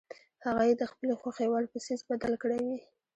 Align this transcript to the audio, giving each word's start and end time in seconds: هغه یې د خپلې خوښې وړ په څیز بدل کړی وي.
هغه 0.45 0.63
یې 0.69 0.73
د 0.77 0.83
خپلې 0.91 1.13
خوښې 1.21 1.47
وړ 1.49 1.63
په 1.71 1.77
څیز 1.85 1.99
بدل 2.09 2.33
کړی 2.43 2.59
وي. 2.67 2.79